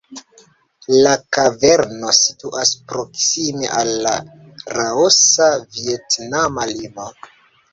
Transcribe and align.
La 1.07 1.11
kaverno 1.37 2.13
situas 2.19 2.71
proksime 2.93 3.69
al 3.81 3.93
la 4.07 4.15
Laosa-Vjetnama 4.79 6.67
limo. 6.75 7.11